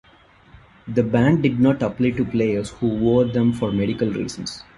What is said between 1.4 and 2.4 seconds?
did not apply to